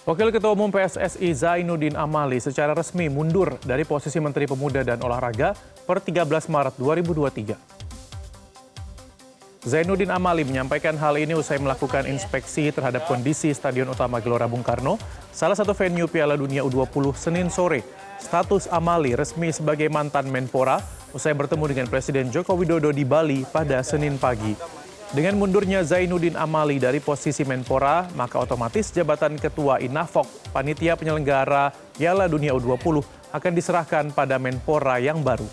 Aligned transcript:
Wakil 0.00 0.32
Ketua 0.32 0.56
Umum 0.56 0.72
PSSI 0.72 1.28
Zainuddin 1.36 1.92
Amali 1.92 2.40
secara 2.40 2.72
resmi 2.72 3.12
mundur 3.12 3.60
dari 3.60 3.84
posisi 3.84 4.16
Menteri 4.16 4.48
Pemuda 4.48 4.80
dan 4.80 4.96
Olahraga 5.04 5.52
per 5.84 6.00
13 6.00 6.24
Maret 6.48 6.72
2023. 6.80 7.52
Zainuddin 9.60 10.08
Amali 10.08 10.48
menyampaikan 10.48 10.96
hal 10.96 11.20
ini 11.20 11.36
usai 11.36 11.60
melakukan 11.60 12.08
inspeksi 12.08 12.72
terhadap 12.72 13.04
kondisi 13.04 13.52
Stadion 13.52 13.92
Utama 13.92 14.24
Gelora 14.24 14.48
Bung 14.48 14.64
Karno, 14.64 14.96
salah 15.36 15.52
satu 15.52 15.76
venue 15.76 16.08
Piala 16.08 16.32
Dunia 16.32 16.64
U20 16.64 17.12
Senin 17.12 17.52
sore. 17.52 17.84
Status 18.16 18.72
Amali 18.72 19.12
resmi 19.12 19.52
sebagai 19.52 19.92
mantan 19.92 20.32
Menpora 20.32 20.80
usai 21.12 21.36
bertemu 21.36 21.76
dengan 21.76 21.92
Presiden 21.92 22.32
Joko 22.32 22.56
Widodo 22.56 22.88
di 22.88 23.04
Bali 23.04 23.44
pada 23.44 23.84
Senin 23.84 24.16
pagi. 24.16 24.79
Dengan 25.10 25.42
mundurnya 25.42 25.82
Zainuddin 25.82 26.38
Amali 26.38 26.78
dari 26.78 27.02
posisi 27.02 27.42
Menpora, 27.42 28.06
maka 28.14 28.38
otomatis 28.38 28.94
jabatan 28.94 29.34
Ketua 29.34 29.82
Inafok, 29.82 30.54
panitia 30.54 30.94
penyelenggara 30.94 31.74
Piala 31.98 32.30
Dunia 32.30 32.54
U20 32.54 33.02
akan 33.34 33.52
diserahkan 33.58 34.14
pada 34.14 34.38
Menpora 34.38 35.02
yang 35.02 35.18
baru. 35.18 35.50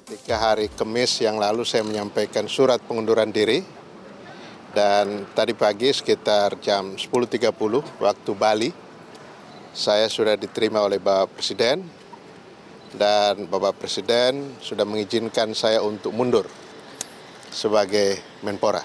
Ketika 0.00 0.40
hari 0.40 0.72
Kamis 0.72 1.20
yang 1.20 1.36
lalu 1.36 1.68
saya 1.68 1.84
menyampaikan 1.84 2.48
surat 2.48 2.80
pengunduran 2.80 3.28
diri 3.28 3.60
dan 4.72 5.28
tadi 5.36 5.52
pagi 5.52 5.92
sekitar 5.92 6.56
jam 6.64 6.96
10.30 6.96 7.52
waktu 8.00 8.30
Bali 8.32 8.72
saya 9.76 10.08
sudah 10.08 10.32
diterima 10.40 10.80
oleh 10.80 10.96
Bapak 10.96 11.36
Presiden 11.36 11.84
dan 12.96 13.44
Bapak 13.52 13.84
Presiden 13.84 14.56
sudah 14.64 14.88
mengizinkan 14.88 15.52
saya 15.52 15.84
untuk 15.84 16.16
mundur 16.16 16.48
sebagai 17.50 18.20
Menpora. 18.44 18.82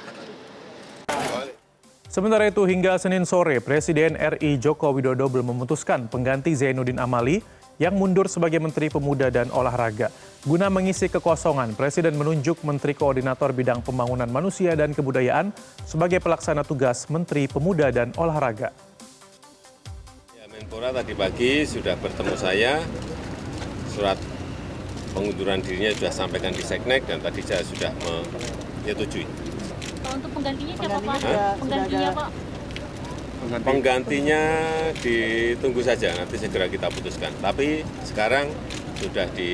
Sementara 2.14 2.46
itu 2.46 2.62
hingga 2.70 2.94
Senin 3.02 3.26
sore, 3.26 3.58
Presiden 3.58 4.14
RI 4.14 4.62
Joko 4.62 4.94
Widodo 4.94 5.26
belum 5.26 5.58
memutuskan 5.58 6.06
pengganti 6.06 6.54
Zainuddin 6.54 7.02
Amali 7.02 7.42
yang 7.82 7.98
mundur 7.98 8.30
sebagai 8.30 8.62
Menteri 8.62 8.94
Pemuda 8.94 9.34
dan 9.34 9.50
Olahraga. 9.50 10.14
Guna 10.46 10.70
mengisi 10.70 11.10
kekosongan, 11.10 11.74
Presiden 11.74 12.14
menunjuk 12.14 12.62
Menteri 12.62 12.94
Koordinator 12.94 13.50
Bidang 13.50 13.82
Pembangunan 13.82 14.30
Manusia 14.30 14.78
dan 14.78 14.94
Kebudayaan 14.94 15.50
sebagai 15.90 16.22
pelaksana 16.22 16.62
tugas 16.62 17.10
Menteri 17.10 17.50
Pemuda 17.50 17.90
dan 17.90 18.14
Olahraga. 18.14 18.70
Ya, 20.38 20.46
Menpora 20.54 20.94
tadi 20.94 21.18
pagi 21.18 21.66
sudah 21.66 21.98
bertemu 21.98 22.36
saya, 22.38 22.78
surat 23.90 24.22
pengunduran 25.14 25.62
dirinya 25.62 25.94
sudah 25.94 26.12
sampaikan 26.12 26.52
di 26.52 26.66
Seknek 26.66 27.06
dan 27.06 27.22
tadi 27.22 27.40
saya 27.46 27.62
sudah 27.62 27.94
menyetujui. 28.84 29.24
Kalau 30.04 30.16
untuk 30.20 30.32
penggantinya 30.36 30.74
siapa 30.76 31.00
Pak? 31.00 31.18
Penggantinya 31.62 32.10
Pak? 32.12 32.30
Penggantinya 33.44 34.42
ditunggu 35.04 35.82
saja, 35.84 36.16
nanti 36.16 36.36
segera 36.40 36.66
kita 36.72 36.88
putuskan. 36.90 37.32
Tapi 37.44 37.84
sekarang 38.08 38.50
sudah 38.98 39.28
di 39.36 39.52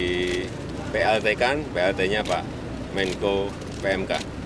PLT 0.94 1.28
kan, 1.38 1.62
PLT-nya 1.74 2.22
Pak 2.26 2.44
Menko 2.94 3.50
PMK. 3.82 4.39